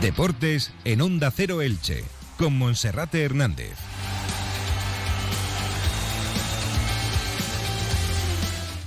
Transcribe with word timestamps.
Deportes 0.00 0.72
en 0.84 1.00
Onda 1.00 1.32
Cero 1.32 1.60
Elche, 1.60 2.04
con 2.36 2.56
Monserrate 2.56 3.24
Hernández. 3.24 3.74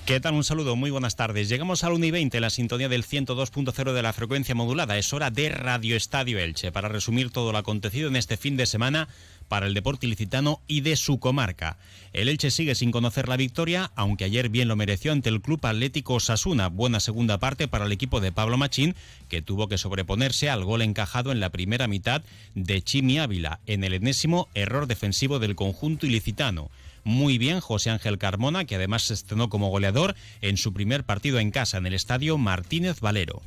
¿Qué 0.06 0.22
tal? 0.22 0.36
Un 0.36 0.46
saludo, 0.46 0.78
muy 0.78 0.90
buenas 0.90 1.18
tardes. 1.18 1.50
Llegamos 1.50 1.84
al 1.84 1.94
1 1.94 2.06
y 2.06 2.12
20, 2.12 2.40
la 2.40 2.50
sintonía 2.50 2.88
del 2.88 3.04
102.0 3.04 3.92
de 3.92 4.02
la 4.02 4.14
frecuencia 4.14 4.56
modulada. 4.56 4.98
Es 4.98 5.12
hora 5.12 5.32
de 5.32 5.50
Radio 5.50 5.98
Estadio 5.98 6.40
Elche 6.40 6.72
para 6.72 6.88
resumir 6.88 7.30
todo 7.30 7.52
lo 7.52 7.58
acontecido 7.58 8.08
en 8.08 8.16
este 8.16 8.38
fin 8.38 8.56
de 8.56 8.66
semana 8.66 9.10
para 9.52 9.68
el 9.68 9.74
deporte 9.74 10.06
ilicitano 10.06 10.62
y 10.66 10.80
de 10.80 10.96
su 10.96 11.20
comarca. 11.20 11.78
El 12.14 12.30
Elche 12.30 12.52
sigue 12.52 12.74
sin 12.74 12.90
conocer 12.90 13.28
la 13.28 13.36
victoria, 13.36 13.92
aunque 13.98 14.24
ayer 14.24 14.48
bien 14.48 14.70
lo 14.70 14.78
mereció 14.78 15.12
ante 15.12 15.28
el 15.28 15.42
Club 15.42 15.60
Atlético 15.66 16.22
Sasuna. 16.22 16.70
Buena 16.70 17.02
segunda 17.02 17.38
parte 17.38 17.68
para 17.68 17.84
el 17.84 17.92
equipo 17.92 18.22
de 18.22 18.32
Pablo 18.32 18.58
Machín, 18.58 18.96
que 19.28 19.42
tuvo 19.42 19.68
que 19.68 19.78
sobreponerse 19.78 20.50
al 20.50 20.64
gol 20.64 20.82
encajado 20.82 21.34
en 21.34 21.42
la 21.42 21.50
primera 21.50 21.90
mitad 21.90 22.24
de 22.56 22.82
Chimi 22.82 23.20
Ávila, 23.20 23.60
en 23.66 23.84
el 23.84 23.94
enésimo 23.94 24.48
error 24.54 24.88
defensivo 24.88 25.38
del 25.38 25.58
conjunto 25.58 26.06
ilicitano 26.06 26.72
muy 27.04 27.38
bien 27.38 27.62
José 27.62 27.90
Ángel 27.90 28.20
Carmona, 28.20 28.66
que 28.66 28.76
además 28.76 29.02
se 29.02 29.16
estrenó 29.16 29.50
como 29.50 29.70
goleador 29.70 30.16
en 30.42 30.56
su 30.56 30.72
primer 30.72 31.04
partido 31.04 31.40
en 31.40 31.50
casa 31.50 31.78
en 31.80 31.88
el 31.88 31.96
estadio 31.96 32.38
Martínez 32.38 33.00
Valero. 33.00 33.42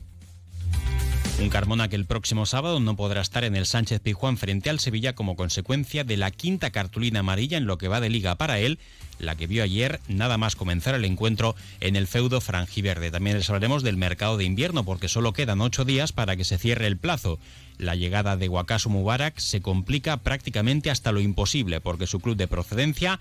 Un 1.41 1.49
Carmona 1.51 1.89
que 1.89 1.97
el 1.97 2.07
próximo 2.07 2.47
sábado 2.47 2.79
no 2.79 2.95
podrá 2.95 3.21
estar 3.21 3.43
en 3.43 3.57
el 3.57 3.67
Sánchez 3.67 4.01
Pizjuán 4.01 4.39
frente 4.39 4.71
al 4.71 4.79
Sevilla 4.79 5.15
como 5.17 5.35
consecuencia 5.35 6.05
de 6.05 6.17
la 6.17 6.31
quinta 6.31 6.71
cartulina 6.71 7.21
amarilla 7.21 7.59
en 7.59 7.67
lo 7.67 7.77
que 7.77 7.89
va 7.89 8.01
de 8.01 8.09
liga 8.09 8.37
para 8.37 8.61
él, 8.61 8.79
la 9.19 9.35
que 9.35 9.49
vio 9.49 9.65
ayer 9.65 10.01
nada 10.07 10.39
más 10.39 10.55
comenzar 10.55 10.95
el 10.95 11.05
encuentro 11.05 11.57
en 11.81 11.97
el 11.97 12.07
feudo 12.07 12.41
franjiverde. 12.41 13.11
También 13.11 13.37
les 13.37 13.51
hablaremos 13.51 13.83
del 13.83 13.97
mercado 13.97 14.37
de 14.37 14.45
invierno 14.45 14.85
porque 14.85 15.09
solo 15.09 15.33
quedan 15.33 15.61
ocho 15.61 15.85
días 15.85 16.13
para 16.13 16.37
que 16.37 16.45
se 16.45 16.57
cierre 16.57 16.87
el 16.87 16.99
plazo. 16.99 17.41
La 17.79 17.97
llegada 17.97 18.37
de 18.37 18.49
Wakasu 18.49 18.89
Mubarak 18.89 19.37
se 19.39 19.61
complica 19.61 20.19
prácticamente 20.19 20.91
hasta 20.91 21.11
lo 21.11 21.21
imposible 21.21 21.81
porque 21.81 22.07
su 22.07 22.21
club 22.21 22.37
de 22.37 22.47
procedencia 22.47 23.19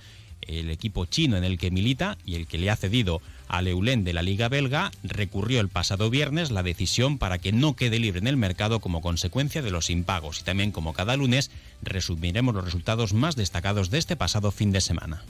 el 0.47 0.69
equipo 0.69 1.05
chino 1.05 1.37
en 1.37 1.43
el 1.43 1.57
que 1.57 1.71
milita 1.71 2.17
y 2.25 2.35
el 2.35 2.47
que 2.47 2.57
le 2.57 2.69
ha 2.69 2.75
cedido 2.75 3.21
al 3.47 3.67
Eulen 3.67 4.03
de 4.03 4.13
la 4.13 4.23
Liga 4.23 4.49
Belga, 4.49 4.91
recurrió 5.03 5.59
el 5.59 5.69
pasado 5.69 6.09
viernes 6.09 6.49
la 6.49 6.63
decisión 6.63 7.17
para 7.17 7.37
que 7.37 7.51
no 7.51 7.75
quede 7.75 7.99
libre 7.99 8.19
en 8.19 8.27
el 8.27 8.37
mercado 8.37 8.79
como 8.79 9.01
consecuencia 9.01 9.61
de 9.61 9.71
los 9.71 9.89
impagos. 9.89 10.39
Y 10.39 10.43
también, 10.43 10.71
como 10.71 10.93
cada 10.93 11.17
lunes, 11.17 11.51
resumiremos 11.81 12.55
los 12.55 12.65
resultados 12.65 13.13
más 13.13 13.35
destacados 13.35 13.89
de 13.89 13.99
este 13.99 14.15
pasado 14.15 14.51
fin 14.51 14.71
de 14.71 14.81
semana. 14.81 15.23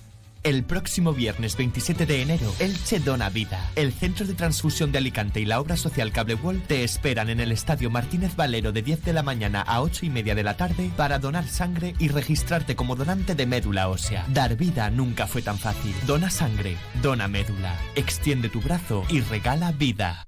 El 0.43 0.65
próximo 0.65 1.13
viernes 1.13 1.55
27 1.55 2.05
de 2.05 2.21
enero, 2.21 2.53
Elche 2.59 2.99
Dona 2.99 3.29
Vida. 3.29 3.71
El 3.77 3.93
Centro 3.93 4.25
de 4.25 4.33
Transfusión 4.33 4.91
de 4.91 4.97
Alicante 4.97 5.39
y 5.39 5.45
la 5.45 5.61
obra 5.61 5.77
social 5.77 6.11
Cable 6.11 6.37
te 6.67 6.83
esperan 6.83 7.29
en 7.29 7.39
el 7.39 7.53
Estadio 7.53 7.89
Martínez 7.89 8.35
Valero 8.35 8.73
de 8.73 8.81
10 8.81 9.05
de 9.05 9.13
la 9.13 9.23
mañana 9.23 9.61
a 9.61 9.81
8 9.81 10.05
y 10.05 10.09
media 10.09 10.35
de 10.35 10.43
la 10.43 10.57
tarde 10.57 10.91
para 10.97 11.19
donar 11.19 11.47
sangre 11.47 11.95
y 11.97 12.09
registrarte 12.09 12.75
como 12.75 12.97
donante 12.97 13.35
de 13.35 13.45
médula 13.45 13.87
ósea. 13.87 14.25
Dar 14.27 14.57
vida 14.57 14.89
nunca 14.89 15.27
fue 15.27 15.41
tan 15.41 15.57
fácil. 15.57 15.95
Dona 16.05 16.29
sangre, 16.29 16.75
dona 17.01 17.29
médula. 17.29 17.79
Extiende 17.95 18.49
tu 18.49 18.59
brazo 18.59 19.05
y 19.09 19.21
regala 19.21 19.71
vida. 19.71 20.27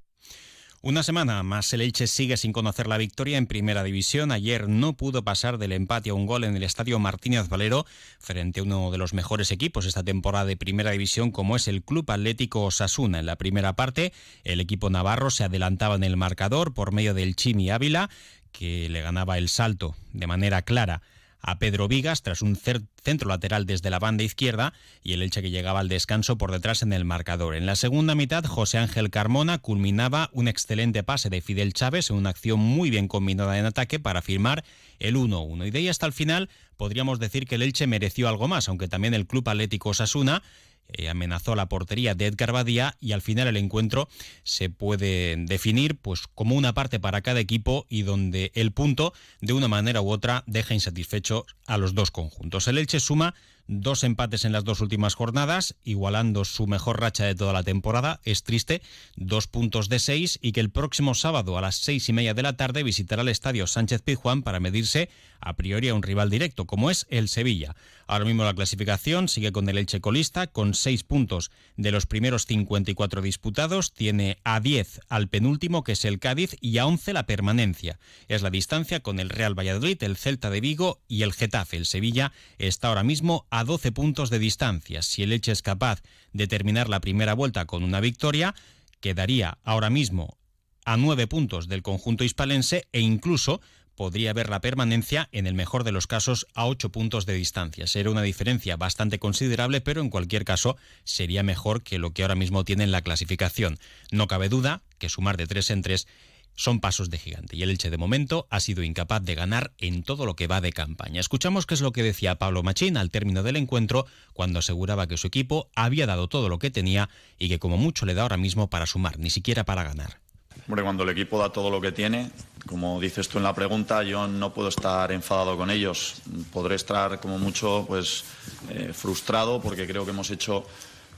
Una 0.85 1.01
semana 1.01 1.41
más 1.41 1.73
el 1.73 1.81
Elche 1.81 2.05
sigue 2.05 2.37
sin 2.37 2.53
conocer 2.53 2.85
la 2.85 2.99
victoria 2.99 3.39
en 3.39 3.47
Primera 3.47 3.83
División. 3.83 4.31
Ayer 4.31 4.69
no 4.69 4.93
pudo 4.93 5.23
pasar 5.23 5.57
del 5.57 5.71
empate 5.71 6.11
a 6.11 6.13
un 6.13 6.27
gol 6.27 6.43
en 6.43 6.55
el 6.55 6.61
Estadio 6.61 6.99
Martínez 6.99 7.49
Valero 7.49 7.87
frente 8.19 8.59
a 8.59 8.63
uno 8.63 8.91
de 8.91 8.99
los 8.99 9.15
mejores 9.15 9.49
equipos 9.49 9.87
esta 9.87 10.03
temporada 10.03 10.45
de 10.45 10.57
Primera 10.57 10.91
División 10.91 11.31
como 11.31 11.55
es 11.55 11.67
el 11.67 11.81
Club 11.81 12.11
Atlético 12.11 12.65
Osasuna. 12.65 13.17
En 13.17 13.25
la 13.25 13.35
primera 13.35 13.73
parte 13.73 14.13
el 14.43 14.59
equipo 14.59 14.91
navarro 14.91 15.31
se 15.31 15.43
adelantaba 15.43 15.95
en 15.95 16.03
el 16.03 16.17
marcador 16.17 16.75
por 16.75 16.91
medio 16.91 17.15
del 17.15 17.35
Chimi 17.35 17.71
Ávila 17.71 18.11
que 18.51 18.87
le 18.87 19.01
ganaba 19.01 19.39
el 19.39 19.49
salto 19.49 19.95
de 20.13 20.27
manera 20.27 20.61
clara 20.61 21.01
a 21.45 21.59
Pedro 21.59 21.87
Vigas 21.87 22.23
tras 22.23 22.41
un 22.41 22.55
centro 22.55 23.29
lateral 23.29 23.65
desde 23.65 23.91
la 23.91 23.99
banda 23.99 24.23
izquierda 24.23 24.73
y 25.03 25.13
el 25.13 25.21
Elche 25.21 25.43
que 25.43 25.51
llegaba 25.51 25.79
al 25.79 25.89
descanso 25.89 26.37
por 26.37 26.51
detrás 26.51 26.81
en 26.81 26.91
el 26.91 27.05
marcador. 27.05 27.55
En 27.55 27.67
la 27.67 27.75
segunda 27.75 28.15
mitad, 28.15 28.43
José 28.43 28.79
Ángel 28.79 29.11
Carmona 29.11 29.59
culminaba 29.59 30.29
un 30.33 30.47
excelente 30.47 31.03
pase 31.03 31.29
de 31.29 31.41
Fidel 31.41 31.73
Chávez 31.73 32.09
en 32.09 32.15
una 32.15 32.31
acción 32.31 32.59
muy 32.59 32.89
bien 32.89 33.07
combinada 33.07 33.59
en 33.59 33.65
ataque 33.65 33.99
para 33.99 34.23
firmar 34.23 34.63
el 34.97 35.15
1-1. 35.15 35.67
Y 35.67 35.71
de 35.71 35.79
ahí 35.79 35.87
hasta 35.87 36.07
el 36.07 36.13
final 36.13 36.49
podríamos 36.77 37.19
decir 37.19 37.45
que 37.45 37.55
el 37.55 37.61
Elche 37.61 37.85
mereció 37.85 38.27
algo 38.27 38.47
más, 38.47 38.67
aunque 38.67 38.87
también 38.87 39.13
el 39.13 39.27
Club 39.27 39.47
Atlético 39.47 39.89
Osasuna 39.89 40.41
eh, 40.89 41.09
amenazó 41.09 41.55
la 41.55 41.67
portería 41.67 42.15
de 42.15 42.27
Edgar 42.27 42.51
Badía 42.51 42.95
y 42.99 43.11
al 43.11 43.21
final 43.21 43.47
el 43.47 43.57
encuentro 43.57 44.07
se 44.43 44.69
puede 44.69 45.35
definir 45.37 45.97
pues 45.97 46.27
como 46.33 46.55
una 46.55 46.73
parte 46.73 46.99
para 46.99 47.21
cada 47.21 47.39
equipo 47.39 47.85
y 47.89 48.03
donde 48.03 48.51
el 48.55 48.71
punto 48.71 49.13
de 49.41 49.53
una 49.53 49.67
manera 49.67 50.01
u 50.01 50.11
otra 50.11 50.43
deja 50.47 50.73
insatisfecho 50.73 51.45
a 51.65 51.77
los 51.77 51.95
dos 51.95 52.11
conjuntos. 52.11 52.67
El 52.67 52.77
Elche 52.77 52.99
suma 52.99 53.33
dos 53.67 54.03
empates 54.03 54.45
en 54.45 54.51
las 54.51 54.63
dos 54.63 54.81
últimas 54.81 55.15
jornadas, 55.15 55.75
igualando 55.83 56.45
su 56.45 56.67
mejor 56.67 56.99
racha 56.99 57.25
de 57.25 57.35
toda 57.35 57.53
la 57.53 57.63
temporada. 57.63 58.19
Es 58.23 58.43
triste, 58.43 58.81
dos 59.15 59.47
puntos 59.47 59.89
de 59.89 59.99
seis 59.99 60.39
y 60.41 60.51
que 60.51 60.59
el 60.59 60.69
próximo 60.69 61.15
sábado 61.15 61.57
a 61.57 61.61
las 61.61 61.75
seis 61.75 62.07
y 62.09 62.13
media 62.13 62.33
de 62.33 62.43
la 62.43 62.57
tarde 62.57 62.83
visitará 62.83 63.21
el 63.21 63.29
estadio 63.29 63.67
Sánchez 63.67 64.01
Pizjuán 64.01 64.43
para 64.43 64.59
medirse 64.59 65.09
a 65.45 65.53
priori 65.53 65.89
a 65.89 65.93
un 65.93 66.03
rival 66.03 66.29
directo, 66.29 66.65
como 66.65 66.89
es 66.89 67.05
el 67.09 67.29
Sevilla. 67.29 67.75
Ahora 68.07 68.25
mismo 68.25 68.43
la 68.43 68.53
clasificación 68.53 69.27
sigue 69.27 69.51
con 69.51 69.69
el 69.69 69.77
Elche 69.77 70.01
colista, 70.01 70.47
con 70.47 70.73
seis 70.73 71.03
puntos 71.03 71.51
de 71.75 71.91
los 71.91 72.05
primeros 72.05 72.45
54 72.45 73.21
disputados, 73.21 73.93
tiene 73.93 74.37
a 74.43 74.59
10 74.59 75.01
al 75.07 75.27
penúltimo, 75.27 75.83
que 75.83 75.93
es 75.93 76.05
el 76.05 76.19
Cádiz, 76.19 76.55
y 76.61 76.77
a 76.77 76.85
11 76.85 77.13
la 77.13 77.25
permanencia. 77.25 77.99
Es 78.27 78.41
la 78.41 78.49
distancia 78.49 78.99
con 79.01 79.19
el 79.19 79.29
Real 79.29 79.57
Valladolid, 79.57 80.01
el 80.03 80.17
Celta 80.17 80.49
de 80.49 80.61
Vigo 80.61 81.01
y 81.07 81.23
el 81.23 81.33
Getafe. 81.33 81.77
El 81.77 81.85
Sevilla 81.85 82.31
está 82.57 82.89
ahora 82.89 83.03
mismo 83.03 83.45
12 83.63 83.91
puntos 83.91 84.29
de 84.29 84.39
distancia. 84.39 85.01
Si 85.01 85.23
el 85.23 85.31
Elche 85.31 85.51
es 85.51 85.61
capaz 85.61 86.01
de 86.33 86.47
terminar 86.47 86.89
la 86.89 86.99
primera 86.99 87.33
vuelta 87.33 87.65
con 87.65 87.83
una 87.83 87.99
victoria, 87.99 88.55
quedaría 88.99 89.57
ahora 89.63 89.89
mismo 89.89 90.37
a 90.85 90.97
nueve 90.97 91.27
puntos 91.27 91.67
del 91.67 91.81
conjunto 91.81 92.23
hispalense 92.23 92.87
e 92.91 92.99
incluso 92.99 93.61
podría 93.95 94.31
haber 94.31 94.49
la 94.49 94.61
permanencia, 94.61 95.29
en 95.31 95.47
el 95.47 95.53
mejor 95.53 95.83
de 95.83 95.91
los 95.91 96.05
casos, 96.05 96.47
a 96.53 96.65
ocho 96.65 96.91
puntos 96.91 97.25
de 97.25 97.33
distancia. 97.33 97.87
Sería 97.87 98.11
una 98.11 98.21
diferencia 98.21 98.75
bastante 98.77 99.19
considerable, 99.19 99.81
pero 99.81 100.01
en 100.01 100.09
cualquier 100.09 100.45
caso 100.45 100.77
sería 101.03 101.43
mejor 101.43 101.81
que 101.81 101.97
lo 101.97 102.11
que 102.11 102.21
ahora 102.21 102.35
mismo 102.35 102.63
tiene 102.63 102.83
en 102.83 102.91
la 102.91 103.01
clasificación. 103.01 103.79
No 104.11 104.27
cabe 104.27 104.49
duda 104.49 104.83
que 104.99 105.09
sumar 105.09 105.37
de 105.37 105.47
tres 105.47 105.69
en 105.71 105.81
tres 105.81 106.07
son 106.55 106.79
pasos 106.79 107.09
de 107.09 107.17
gigante 107.17 107.55
y 107.55 107.63
el 107.63 107.69
Elche 107.69 107.89
de 107.89 107.97
momento 107.97 108.47
ha 108.49 108.59
sido 108.59 108.83
incapaz 108.83 109.23
de 109.23 109.35
ganar 109.35 109.71
en 109.77 110.03
todo 110.03 110.25
lo 110.25 110.35
que 110.35 110.47
va 110.47 110.61
de 110.61 110.71
campaña. 110.71 111.19
Escuchamos 111.19 111.65
qué 111.65 111.73
es 111.73 111.81
lo 111.81 111.91
que 111.91 112.03
decía 112.03 112.35
Pablo 112.35 112.63
Machín 112.63 112.97
al 112.97 113.11
término 113.11 113.43
del 113.43 113.57
encuentro 113.57 114.05
cuando 114.33 114.59
aseguraba 114.59 115.07
que 115.07 115.17
su 115.17 115.27
equipo 115.27 115.69
había 115.75 116.05
dado 116.05 116.27
todo 116.27 116.49
lo 116.49 116.59
que 116.59 116.71
tenía 116.71 117.09
y 117.37 117.49
que 117.49 117.59
como 117.59 117.77
mucho 117.77 118.05
le 118.05 118.13
da 118.13 118.23
ahora 118.23 118.37
mismo 118.37 118.69
para 118.69 118.85
sumar, 118.85 119.19
ni 119.19 119.29
siquiera 119.29 119.63
para 119.63 119.83
ganar. 119.83 120.19
Hombre, 120.67 120.83
cuando 120.83 121.03
el 121.03 121.09
equipo 121.09 121.37
da 121.37 121.51
todo 121.51 121.69
lo 121.69 121.79
que 121.79 121.91
tiene, 121.91 122.31
como 122.65 122.99
dices 122.99 123.27
tú 123.27 123.37
en 123.37 123.43
la 123.43 123.53
pregunta, 123.53 124.01
yo 124.03 124.27
no 124.27 124.53
puedo 124.53 124.69
estar 124.69 125.11
enfadado 125.11 125.57
con 125.57 125.69
ellos. 125.69 126.15
Podré 126.51 126.75
estar 126.75 127.19
como 127.19 127.37
mucho 127.37 127.85
pues 127.87 128.23
eh, 128.69 128.91
frustrado 128.93 129.61
porque 129.61 129.85
creo 129.85 130.05
que 130.05 130.11
hemos 130.11 130.31
hecho 130.31 130.65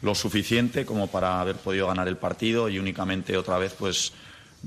lo 0.01 0.13
suficiente 0.13 0.85
como 0.85 1.07
para 1.07 1.39
haber 1.39 1.55
podido 1.55 1.87
ganar 1.87 2.07
el 2.07 2.17
partido 2.17 2.67
y 2.69 2.77
únicamente 2.77 3.37
otra 3.37 3.57
vez 3.57 3.73
pues 3.77 4.11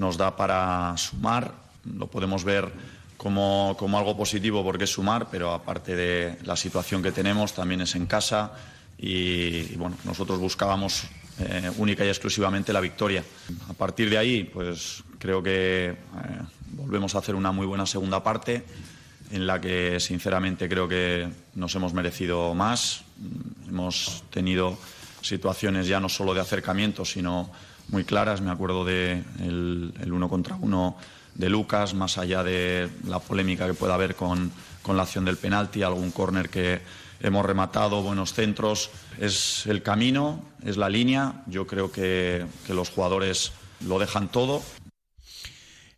nos 0.01 0.17
da 0.17 0.35
para 0.35 0.97
sumar, 0.97 1.53
lo 1.85 2.07
podemos 2.07 2.43
ver 2.43 2.73
como, 3.19 3.77
algo 3.99 4.17
positivo 4.17 4.65
porque 4.65 4.85
es 4.85 4.91
sumar, 4.91 5.29
pero 5.31 5.53
aparte 5.53 5.95
de 5.95 6.39
la 6.45 6.57
situación 6.57 7.03
que 7.03 7.13
tenemos, 7.13 7.53
también 7.53 7.83
es 7.83 7.95
en 7.95 8.07
casa 8.07 8.53
y, 8.97 9.77
bueno, 9.77 9.97
nosotros 10.05 10.39
buscábamos 10.39 11.05
eh, 11.39 11.71
única 11.77 12.03
y 12.03 12.09
exclusivamente 12.09 12.73
la 12.73 12.81
victoria. 12.81 13.23
A 13.69 13.75
partir 13.75 14.09
de 14.09 14.17
ahí, 14.17 14.45
pues 14.45 15.05
creo 15.19 15.43
que 15.43 15.91
eh, 15.91 15.97
volvemos 16.71 17.15
a 17.15 17.19
hacer 17.19 17.35
una 17.35 17.53
muy 17.53 17.67
buena 17.67 17.85
segunda 17.85 18.25
parte 18.25 18.65
en 19.31 19.47
la 19.47 19.61
que 19.61 20.01
sinceramente 20.01 20.67
creo 20.67 20.89
que 20.89 21.29
nos 21.55 21.75
hemos 21.75 21.93
merecido 21.93 22.55
más. 22.55 23.05
Hemos 23.69 24.25
tenido 24.31 24.79
situaciones 25.21 25.87
ya 25.87 26.01
no 26.01 26.09
solo 26.09 26.33
de 26.33 26.41
acercamiento, 26.41 27.05
sino 27.05 27.51
muy 27.91 28.05
claras. 28.05 28.41
Me 28.41 28.51
acuerdo 28.51 28.85
de 28.85 29.23
el, 29.41 30.13
uno 30.13 30.29
contra 30.29 30.57
uno 30.57 30.97
de 31.35 31.49
Lucas, 31.49 31.95
más 31.95 32.19
allá 32.19 32.43
de 32.43 32.89
la 33.07 33.19
polémica 33.19 33.67
que 33.67 33.75
pueda 33.75 33.95
haber 33.95 34.15
con, 34.15 34.53
la 34.89 35.03
acción 35.03 35.25
del 35.25 35.37
penalti, 35.37 35.83
algún 35.83 36.11
córner 36.11 36.49
que 36.49 36.81
hemos 37.21 37.45
rematado, 37.45 38.03
buenos 38.03 38.33
centros. 38.35 38.91
Es 39.19 39.67
el 39.67 39.83
camino, 39.83 40.43
es 40.65 40.77
la 40.77 40.89
línea. 40.89 41.43
Yo 41.47 41.67
creo 41.67 41.93
que, 41.93 42.47
que 42.67 42.75
los 42.75 42.91
jugadores 42.91 43.53
lo 43.87 43.99
dejan 43.99 44.29
todo 44.29 44.63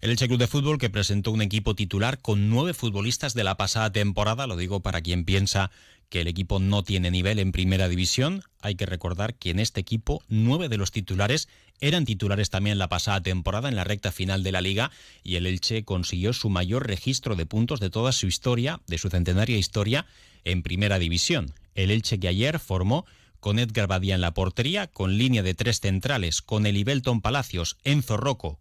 El 0.01 0.11
Elche 0.11 0.29
Club 0.29 0.39
de 0.39 0.47
Fútbol 0.47 0.79
que 0.79 0.91
presentó 0.91 1.31
un 1.31 1.43
equipo 1.43 1.75
titular 1.75 2.21
con 2.21 2.49
nueve 2.49 2.75
futbolistas 2.75 3.35
de 3.35 3.45
la 3.45 3.57
pasada 3.57 3.91
temporada, 3.91 4.47
lo 4.47 4.57
digo 4.57 4.81
para 4.81 5.01
quien 5.01 5.25
piensa 5.25 5.71
que 6.13 6.21
el 6.21 6.29
equipo 6.29 6.61
no 6.61 6.83
tiene 6.83 7.11
nivel 7.11 7.39
en 7.39 7.53
primera 7.53 7.89
división. 7.89 8.43
Hay 8.61 8.75
que 8.75 8.85
recordar 8.85 9.35
que 9.35 9.49
en 9.49 9.59
este 9.59 9.81
equipo 9.81 10.23
nueve 10.29 10.69
de 10.69 10.77
los 10.77 10.93
titulares 10.93 11.49
eran 11.81 12.05
titulares 12.05 12.51
también 12.51 12.77
la 12.77 12.91
pasada 12.91 13.23
temporada 13.23 13.71
en 13.71 13.77
la 13.77 13.85
recta 13.85 14.13
final 14.13 14.43
de 14.43 14.53
la 14.53 14.61
liga 14.61 14.91
y 15.25 15.37
el 15.37 15.47
Elche 15.47 15.85
consiguió 15.85 16.35
su 16.35 16.51
mayor 16.51 16.87
registro 16.87 17.35
de 17.35 17.47
puntos 17.47 17.81
de 17.81 17.89
toda 17.89 18.13
su 18.13 18.27
historia, 18.27 18.83
de 18.87 18.99
su 18.99 19.09
centenaria 19.09 19.57
historia, 19.57 20.05
en 20.45 20.63
primera 20.63 20.99
división. 20.99 21.55
El 21.75 21.91
Elche 21.91 22.21
que 22.21 22.29
ayer 22.29 22.59
formó 22.59 23.07
con 23.41 23.59
Edgar 23.59 23.87
Badía 23.87 24.15
en 24.15 24.21
la 24.21 24.35
portería, 24.35 24.89
con 24.89 25.17
línea 25.17 25.43
de 25.43 25.55
tres 25.55 25.81
centrales, 25.81 26.43
con 26.43 26.67
Elibelton 26.67 27.23
Palacios, 27.23 27.79
Enzo 27.85 28.19
Rocco 28.19 28.61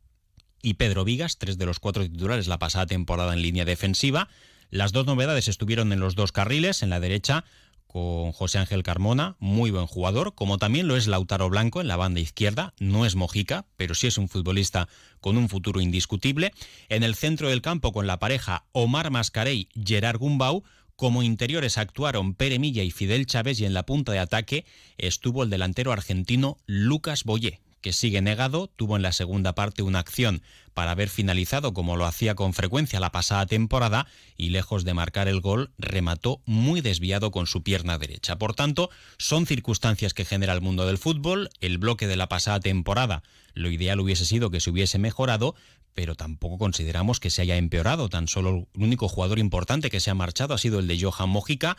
y 0.61 0.75
Pedro 0.75 1.03
Vigas, 1.03 1.37
tres 1.37 1.57
de 1.57 1.65
los 1.65 1.79
cuatro 1.79 2.03
titulares 2.03 2.47
la 2.47 2.59
pasada 2.59 2.85
temporada 2.85 3.33
en 3.33 3.41
línea 3.41 3.65
defensiva, 3.65 4.29
las 4.71 4.93
dos 4.93 5.05
novedades 5.05 5.47
estuvieron 5.47 5.91
en 5.91 5.99
los 5.99 6.15
dos 6.15 6.31
carriles, 6.31 6.81
en 6.81 6.89
la 6.89 6.99
derecha 6.99 7.43
con 7.87 8.31
José 8.31 8.57
Ángel 8.57 8.83
Carmona, 8.83 9.35
muy 9.39 9.69
buen 9.69 9.85
jugador, 9.85 10.33
como 10.33 10.57
también 10.57 10.87
lo 10.87 10.95
es 10.95 11.07
Lautaro 11.07 11.49
Blanco 11.49 11.81
en 11.81 11.89
la 11.89 11.97
banda 11.97 12.21
izquierda, 12.21 12.73
no 12.79 13.05
es 13.05 13.15
Mojica, 13.15 13.65
pero 13.75 13.95
sí 13.95 14.07
es 14.07 14.17
un 14.17 14.29
futbolista 14.29 14.87
con 15.19 15.35
un 15.35 15.49
futuro 15.49 15.81
indiscutible. 15.81 16.53
En 16.87 17.03
el 17.03 17.15
centro 17.15 17.49
del 17.49 17.61
campo 17.61 17.91
con 17.91 18.07
la 18.07 18.17
pareja 18.17 18.63
Omar 18.71 19.11
Mascarey, 19.11 19.67
Gerard 19.75 20.19
Gumbau, 20.19 20.63
como 20.95 21.21
interiores 21.21 21.77
actuaron 21.77 22.33
Pere 22.33 22.59
Milla 22.59 22.83
y 22.83 22.91
Fidel 22.91 23.25
Chávez 23.25 23.59
y 23.59 23.65
en 23.65 23.73
la 23.73 23.85
punta 23.85 24.13
de 24.13 24.19
ataque 24.19 24.65
estuvo 24.97 25.43
el 25.43 25.49
delantero 25.49 25.91
argentino 25.91 26.59
Lucas 26.67 27.25
Boyé, 27.25 27.59
que 27.81 27.93
sigue 27.93 28.21
negado, 28.21 28.67
tuvo 28.67 28.95
en 28.95 29.01
la 29.01 29.11
segunda 29.11 29.53
parte 29.53 29.81
una 29.81 29.99
acción 29.99 30.41
para 30.73 30.91
haber 30.91 31.09
finalizado 31.09 31.73
como 31.73 31.97
lo 31.97 32.05
hacía 32.05 32.35
con 32.35 32.53
frecuencia 32.53 32.99
la 32.99 33.11
pasada 33.11 33.45
temporada 33.45 34.07
y 34.37 34.49
lejos 34.49 34.85
de 34.85 34.93
marcar 34.93 35.27
el 35.27 35.41
gol 35.41 35.71
remató 35.77 36.41
muy 36.45 36.81
desviado 36.81 37.31
con 37.31 37.47
su 37.47 37.63
pierna 37.63 37.97
derecha. 37.97 38.37
Por 38.37 38.53
tanto, 38.53 38.89
son 39.17 39.45
circunstancias 39.45 40.13
que 40.13 40.25
genera 40.25 40.53
el 40.53 40.61
mundo 40.61 40.85
del 40.85 40.97
fútbol, 40.97 41.49
el 41.59 41.77
bloque 41.77 42.07
de 42.07 42.15
la 42.15 42.29
pasada 42.29 42.59
temporada 42.59 43.23
lo 43.53 43.69
ideal 43.69 43.99
hubiese 43.99 44.25
sido 44.25 44.49
que 44.49 44.59
se 44.59 44.69
hubiese 44.69 44.99
mejorado, 44.99 45.55
pero 45.93 46.15
tampoco 46.15 46.57
consideramos 46.57 47.19
que 47.19 47.29
se 47.29 47.41
haya 47.41 47.57
empeorado. 47.57 48.09
Tan 48.09 48.27
solo 48.27 48.67
el 48.73 48.83
único 48.83 49.07
jugador 49.09 49.39
importante 49.39 49.89
que 49.89 49.99
se 49.99 50.09
ha 50.09 50.15
marchado 50.15 50.53
ha 50.53 50.57
sido 50.57 50.79
el 50.79 50.87
de 50.87 50.99
Johan 50.99 51.29
Mojica. 51.29 51.77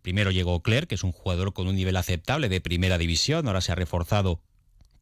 Primero 0.00 0.30
llegó 0.30 0.62
Cler, 0.62 0.86
que 0.86 0.94
es 0.94 1.04
un 1.04 1.12
jugador 1.12 1.52
con 1.52 1.66
un 1.66 1.76
nivel 1.76 1.96
aceptable 1.96 2.48
de 2.48 2.60
primera 2.60 2.98
división, 2.98 3.46
ahora 3.46 3.60
se 3.60 3.72
ha 3.72 3.76
reforzado 3.76 4.40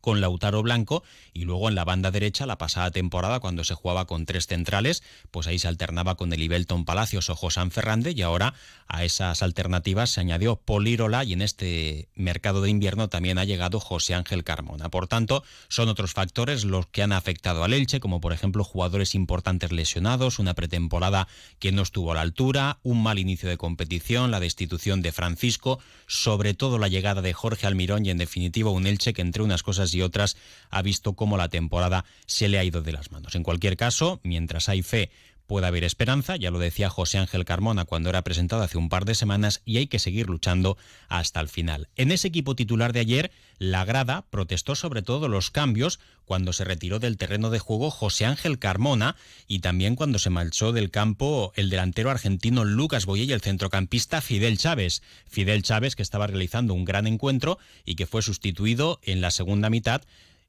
con 0.00 0.20
Lautaro 0.20 0.62
Blanco 0.62 1.02
y 1.32 1.44
luego 1.44 1.68
en 1.68 1.74
la 1.74 1.84
banda 1.84 2.10
derecha 2.10 2.46
la 2.46 2.58
pasada 2.58 2.90
temporada 2.90 3.40
cuando 3.40 3.64
se 3.64 3.74
jugaba 3.74 4.06
con 4.06 4.26
tres 4.26 4.46
centrales, 4.46 5.02
pues 5.30 5.46
ahí 5.46 5.58
se 5.58 5.68
alternaba 5.68 6.16
con 6.16 6.32
el 6.32 6.42
Ibelton 6.42 6.84
Palacios 6.84 7.30
o 7.30 7.36
Josán 7.36 7.70
Ferrande 7.70 8.12
y 8.12 8.22
ahora 8.22 8.54
a 8.86 9.04
esas 9.04 9.42
alternativas 9.42 10.10
se 10.10 10.20
añadió 10.20 10.56
Polírola 10.56 11.24
y 11.24 11.32
en 11.32 11.42
este 11.42 12.08
mercado 12.14 12.62
de 12.62 12.70
invierno 12.70 13.08
también 13.08 13.38
ha 13.38 13.44
llegado 13.44 13.80
José 13.80 14.14
Ángel 14.14 14.44
Carmona. 14.44 14.88
Por 14.88 15.06
tanto, 15.06 15.44
son 15.68 15.88
otros 15.88 16.12
factores 16.12 16.64
los 16.64 16.86
que 16.86 17.02
han 17.02 17.12
afectado 17.12 17.64
al 17.64 17.72
Elche, 17.72 18.00
como 18.00 18.20
por 18.20 18.32
ejemplo 18.32 18.64
jugadores 18.64 19.14
importantes 19.14 19.72
lesionados, 19.72 20.38
una 20.38 20.54
pretemporada 20.54 21.28
que 21.58 21.72
no 21.72 21.82
estuvo 21.82 22.12
a 22.12 22.14
la 22.16 22.20
altura, 22.22 22.78
un 22.82 23.02
mal 23.02 23.18
inicio 23.18 23.48
de 23.48 23.56
competición, 23.56 24.30
la 24.30 24.40
destitución 24.40 25.02
de 25.02 25.12
Francisco, 25.12 25.80
sobre 26.06 26.54
todo 26.54 26.78
la 26.78 26.88
llegada 26.88 27.22
de 27.22 27.32
Jorge 27.32 27.66
Almirón 27.66 28.06
y 28.06 28.10
en 28.10 28.18
definitiva 28.18 28.70
un 28.70 28.86
Elche 28.86 29.12
que 29.12 29.22
entre 29.22 29.42
unas 29.42 29.62
cosas 29.62 29.89
y 29.94 30.02
otras 30.02 30.36
ha 30.70 30.82
visto 30.82 31.14
cómo 31.14 31.36
la 31.36 31.48
temporada 31.48 32.04
se 32.26 32.48
le 32.48 32.58
ha 32.58 32.64
ido 32.64 32.82
de 32.82 32.92
las 32.92 33.10
manos. 33.10 33.34
En 33.34 33.42
cualquier 33.42 33.76
caso, 33.76 34.20
mientras 34.22 34.68
hay 34.68 34.82
fe 34.82 35.10
puede 35.50 35.66
haber 35.66 35.82
esperanza, 35.82 36.36
ya 36.36 36.52
lo 36.52 36.60
decía 36.60 36.90
José 36.90 37.18
Ángel 37.18 37.44
Carmona 37.44 37.84
cuando 37.84 38.08
era 38.08 38.22
presentado 38.22 38.62
hace 38.62 38.78
un 38.78 38.88
par 38.88 39.04
de 39.04 39.16
semanas, 39.16 39.62
y 39.64 39.78
hay 39.78 39.88
que 39.88 39.98
seguir 39.98 40.28
luchando 40.28 40.78
hasta 41.08 41.40
el 41.40 41.48
final. 41.48 41.88
En 41.96 42.12
ese 42.12 42.28
equipo 42.28 42.54
titular 42.54 42.92
de 42.92 43.00
ayer, 43.00 43.32
la 43.58 43.84
grada 43.84 44.26
protestó 44.30 44.76
sobre 44.76 45.02
todo 45.02 45.26
los 45.26 45.50
cambios 45.50 45.98
cuando 46.24 46.52
se 46.52 46.62
retiró 46.62 47.00
del 47.00 47.16
terreno 47.16 47.50
de 47.50 47.58
juego 47.58 47.90
José 47.90 48.26
Ángel 48.26 48.60
Carmona 48.60 49.16
y 49.48 49.58
también 49.58 49.96
cuando 49.96 50.20
se 50.20 50.30
marchó 50.30 50.70
del 50.70 50.92
campo 50.92 51.52
el 51.56 51.68
delantero 51.68 52.12
argentino 52.12 52.64
Lucas 52.64 53.04
Boye 53.04 53.24
y 53.24 53.32
el 53.32 53.40
centrocampista 53.40 54.20
Fidel 54.20 54.56
Chávez. 54.56 55.02
Fidel 55.26 55.64
Chávez 55.64 55.96
que 55.96 56.02
estaba 56.04 56.28
realizando 56.28 56.74
un 56.74 56.84
gran 56.84 57.08
encuentro 57.08 57.58
y 57.84 57.96
que 57.96 58.06
fue 58.06 58.22
sustituido 58.22 59.00
en 59.02 59.20
la 59.20 59.32
segunda 59.32 59.68
mitad 59.68 60.02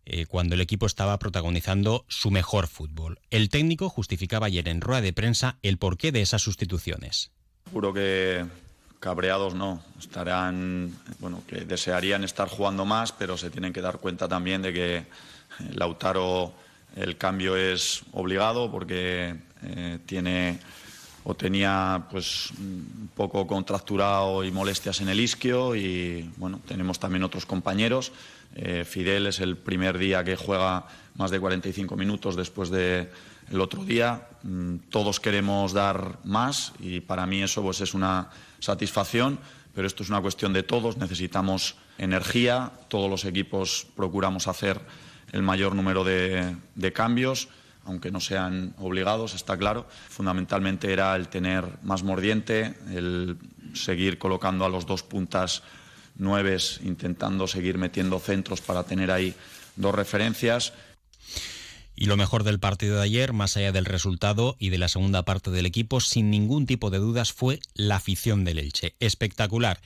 eh, 0.05 0.25
cuando 0.25 0.55
el 0.55 0.61
equipo 0.61 0.85
estaba 0.85 1.17
protagonizando 1.19 2.05
su 2.07 2.31
mejor 2.31 2.67
fútbol. 2.67 3.19
El 3.29 3.49
técnico 3.49 3.89
justificaba 3.89 4.47
ayer 4.47 4.67
en 4.67 4.81
rueda 4.81 5.01
de 5.01 5.13
prensa 5.13 5.57
el 5.61 5.77
porqué 5.77 6.11
de 6.11 6.21
esas 6.21 6.41
sustituciones. 6.41 7.31
Juro 7.71 7.93
que 7.93 8.45
cabreados 8.99 9.55
no, 9.55 9.83
estarán, 9.99 10.95
bueno, 11.19 11.43
que 11.47 11.61
desearían 11.61 12.23
estar 12.23 12.47
jugando 12.47 12.85
más, 12.85 13.11
pero 13.11 13.37
se 13.37 13.49
tienen 13.49 13.73
que 13.73 13.81
dar 13.81 13.97
cuenta 13.97 14.27
también 14.27 14.61
de 14.61 14.73
que 14.73 15.05
Lautaro 15.73 16.53
el 16.95 17.17
cambio 17.17 17.55
es 17.55 18.03
obligado 18.11 18.71
porque 18.71 19.35
eh, 19.63 19.99
tiene 20.05 20.59
o 21.23 21.35
tenía 21.35 22.07
pues 22.09 22.51
un 22.57 23.09
poco 23.15 23.45
contracturado 23.45 24.43
y 24.43 24.51
molestias 24.51 25.01
en 25.01 25.09
el 25.09 25.19
isquio 25.19 25.75
y 25.75 26.29
bueno, 26.37 26.59
tenemos 26.67 26.99
también 26.99 27.23
otros 27.23 27.45
compañeros 27.45 28.11
eh, 28.55 28.83
Fidel 28.85 29.27
es 29.27 29.39
el 29.39 29.57
primer 29.57 29.97
día 29.97 30.23
que 30.23 30.35
juega 30.35 30.85
más 31.15 31.31
de 31.31 31.39
45 31.39 31.95
minutos 31.95 32.35
después 32.35 32.69
del 32.69 33.09
otro 33.59 33.83
día. 33.83 34.27
Mm, 34.43 34.77
todos 34.89 35.19
queremos 35.19 35.73
dar 35.73 36.19
más 36.23 36.73
y 36.79 36.99
para 36.99 37.25
mí 37.25 37.41
eso 37.41 37.61
pues, 37.61 37.81
es 37.81 37.93
una 37.93 38.29
satisfacción, 38.59 39.39
pero 39.73 39.87
esto 39.87 40.03
es 40.03 40.09
una 40.09 40.21
cuestión 40.21 40.53
de 40.53 40.63
todos. 40.63 40.97
Necesitamos 40.97 41.75
energía, 41.97 42.71
todos 42.87 43.09
los 43.09 43.25
equipos 43.25 43.87
procuramos 43.95 44.47
hacer 44.47 44.79
el 45.31 45.43
mayor 45.43 45.75
número 45.75 46.03
de, 46.03 46.55
de 46.75 46.93
cambios 46.93 47.47
aunque 47.85 48.11
no 48.11 48.19
sean 48.19 48.75
obligados, 48.77 49.33
está 49.33 49.57
claro. 49.57 49.87
Fundamentalmente 50.09 50.93
era 50.93 51.15
el 51.15 51.29
tener 51.29 51.65
más 51.83 52.03
mordiente, 52.03 52.75
el 52.91 53.37
seguir 53.73 54.17
colocando 54.17 54.65
a 54.65 54.69
los 54.69 54.85
dos 54.85 55.03
puntas 55.03 55.63
nueves 56.15 56.79
intentando 56.83 57.47
seguir 57.47 57.77
metiendo 57.77 58.19
centros 58.19 58.61
para 58.61 58.83
tener 58.83 59.11
ahí 59.11 59.35
dos 59.75 59.93
referencias. 59.93 60.73
Y 61.95 62.05
lo 62.05 62.17
mejor 62.17 62.43
del 62.43 62.59
partido 62.59 62.95
de 62.97 63.03
ayer, 63.03 63.33
más 63.33 63.57
allá 63.57 63.71
del 63.71 63.85
resultado 63.85 64.55
y 64.57 64.69
de 64.69 64.77
la 64.77 64.87
segunda 64.87 65.23
parte 65.23 65.51
del 65.51 65.65
equipo, 65.65 65.99
sin 65.99 66.31
ningún 66.31 66.65
tipo 66.65 66.89
de 66.89 66.97
dudas, 66.97 67.31
fue 67.31 67.59
la 67.75 67.97
afición 67.97 68.43
del 68.43 68.57
Elche. 68.57 68.95
Espectacular. 68.99 69.79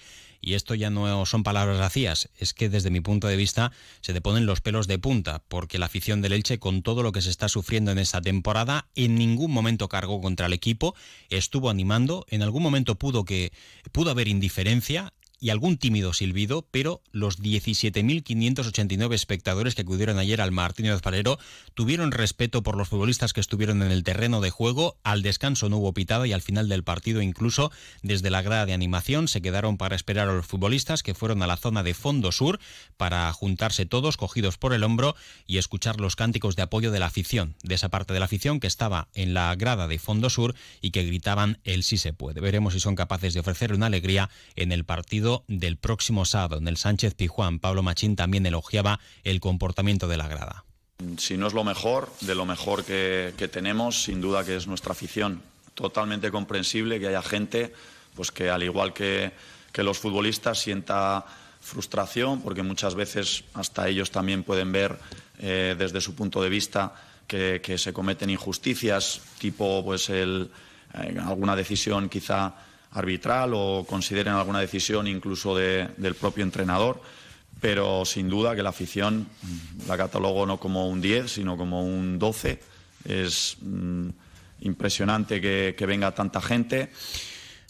Y 0.45 0.54
esto 0.54 0.75
ya 0.75 0.92
no 0.92 1.25
son 1.25 1.42
palabras 1.42 1.80
vacías, 1.80 2.30
es 2.38 2.54
que 2.54 2.69
desde 2.69 2.92
mi 2.92 3.01
punto 3.01 3.27
de 3.27 3.36
vista 3.36 3.72
se 4.01 4.13
te 4.13 4.22
ponen 4.22 4.45
los 4.45 4.62
pelos 4.62 4.86
de 4.86 5.00
punta, 5.00 5.44
porque 5.48 5.80
la 5.80 5.88
afición 5.88 6.22
del 6.22 6.34
Elche, 6.34 6.60
con 6.60 6.84
todo 6.84 7.01
lo 7.01 7.12
que 7.12 7.24
se 7.24 7.32
está 7.32 7.50
sufriendo 7.50 7.91
en 7.91 7.98
esta 7.98 8.22
temporada, 8.22 8.88
en 8.94 9.15
ningún 9.15 9.51
momento 9.51 9.89
cargó 9.89 10.22
contra 10.22 10.46
el 10.46 10.53
equipo, 10.53 10.94
estuvo 11.29 11.72
animando, 11.72 12.27
en 12.29 12.44
algún 12.44 12.62
momento 12.62 12.94
pudo 12.94 13.25
que 13.25 13.53
pudo 13.91 14.12
haber 14.12 14.27
indiferencia, 14.27 15.13
y 15.46 15.52
algún 15.52 15.78
tímido 15.78 16.12
silbido, 16.12 16.68
pero 16.72 17.04
los 17.12 17.40
17.589 17.40 19.14
espectadores 19.14 19.75
que 19.75 19.84
acudieron 19.84 20.18
ayer 20.18 20.42
al 20.42 20.52
Martínez 20.52 21.00
Valero 21.04 21.38
tuvieron 21.75 22.12
respeto 22.12 22.64
por 22.64 22.75
los 22.75 22.90
futbolistas 22.90 23.32
que 23.32 23.42
estuvieron 23.42 23.84
en 23.84 23.92
el 23.92 24.04
terreno 24.04 24.42
de 24.42 24.50
juego. 24.50 24.98
Al 25.04 25.22
descanso 25.22 25.70
no 25.70 25.78
hubo 25.78 25.94
pitada 25.94 26.25
y 26.25 26.34
al 26.34 26.42
final 26.42 26.68
del 26.68 26.84
partido 26.84 27.22
incluso 27.22 27.72
desde 28.02 28.32
la 28.32 28.42
grada 28.42 28.66
de 28.66 28.74
animación 28.74 29.28
se 29.28 29.44
quedaron 29.44 29.78
para 29.78 29.96
esperar 29.96 30.30
a 30.30 30.34
los 30.34 30.48
futbolistas 30.48 31.04
que 31.04 31.14
fueron 31.14 31.44
a 31.44 31.48
la 31.48 31.58
zona 31.58 31.84
de 31.84 31.94
fondo 31.94 32.32
sur 32.32 32.60
para 32.98 33.32
juntarse 33.32 33.86
todos 33.86 34.18
cogidos 34.18 34.58
por 34.58 34.74
el 34.74 34.84
hombro 34.84 35.16
y 35.46 35.60
escuchar 35.60 36.00
los 36.00 36.16
cánticos 36.16 36.56
de 36.56 36.64
apoyo 36.64 36.90
de 36.90 36.98
la 36.98 37.06
afición, 37.06 37.56
de 37.62 37.75
esa 37.75 37.90
parte 37.90 38.14
de 38.14 38.20
la 38.20 38.25
afición 38.25 38.60
que 38.60 38.66
estaba 38.66 39.10
en 39.14 39.36
la 39.36 39.54
grada 39.54 39.88
de 39.88 40.00
fondo 40.00 40.32
sur 40.32 40.56
y 40.82 40.90
que 40.90 41.04
gritaban 41.04 41.60
el 41.66 41.84
sí 41.84 41.98
se 41.98 42.14
puede. 42.14 42.42
Veremos 42.42 42.74
si 42.74 42.80
son 42.80 42.96
capaces 42.96 43.36
de 43.36 43.42
ofrecer 43.42 43.74
una 43.74 43.86
alegría 43.86 44.32
en 44.56 44.72
el 44.72 44.86
partido 44.86 45.35
del 45.48 45.77
próximo 45.77 46.25
sábado 46.25 46.58
en 46.58 46.68
el 46.68 46.77
Sánchez 46.77 47.15
Pijuán. 47.15 47.60
Pablo 47.60 47.84
Machín 47.84 48.15
también 48.15 48.46
elogiaba 48.46 49.00
el 49.24 49.39
comportamiento 49.39 50.08
de 50.08 50.18
la 50.18 50.27
grada. 50.27 50.65
Si 51.18 51.38
no 51.38 51.48
es 51.48 51.54
lo 51.54 51.63
mejor, 51.63 52.12
de 52.22 52.36
lo 52.36 52.46
mejor 52.46 52.86
que, 52.86 53.50
tenemos, 53.51 54.04
sin 54.04 54.22
duda 54.22 54.46
que 54.46 54.56
es 54.56 54.68
nuestra 54.68 54.94
afición. 54.94 55.42
Totalmente 55.74 56.32
comprensible 56.32 57.00
que 57.00 57.08
haya 57.08 57.22
gente 57.22 57.74
pues 58.15 58.32
que, 58.32 58.50
al 58.50 58.63
igual 58.63 58.94
que, 58.94 59.34
los 59.75 60.00
futbolistas, 60.00 60.60
sienta 60.60 61.25
frustración, 61.60 62.42
porque 62.42 62.63
muchas 62.63 62.96
veces 62.96 63.44
hasta 63.54 63.89
ellos 63.89 64.10
también 64.10 64.44
pueden 64.44 64.72
ver 64.72 64.98
eh, 65.39 65.75
desde 65.77 66.00
su 66.00 66.15
punto 66.15 66.42
de 66.42 66.48
vista 66.50 66.96
que, 67.27 67.77
se 67.77 67.92
cometen 67.92 68.30
injusticias, 68.30 69.20
tipo 69.38 69.84
pues 69.84 70.10
el, 70.10 70.50
eh, 70.94 71.18
alguna 71.22 71.56
decisión 71.58 72.08
quizá 72.08 72.54
arbitral 72.96 73.52
o 73.54 73.86
consideren 73.88 74.34
alguna 74.34 74.60
decisión 74.60 75.08
incluso 75.08 75.56
del 75.56 76.16
propio 76.20 76.44
entrenador, 76.44 77.02
pero 77.62 78.06
sin 78.06 78.30
duda 78.30 78.56
que 78.56 78.64
la 78.64 78.70
afición 78.70 79.28
la 79.88 79.98
catalogo 79.98 80.46
no 80.46 80.60
como 80.60 80.90
un 80.90 81.02
10, 81.02 81.32
sino 81.32 81.58
como 81.58 81.86
un 81.86 82.18
12. 82.18 82.60
es 83.06 83.58
mm, 83.62 84.10
impresionante 84.62 85.40
que, 85.40 85.75
que 85.78 85.86
venga 85.86 86.16
tanta 86.16 86.42
gente 86.42 86.90